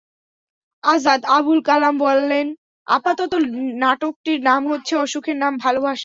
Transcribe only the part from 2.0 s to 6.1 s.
বললেন, আপাতত নাটকটির নাম হচ্ছে অসুখের নাম ভালোবাসা।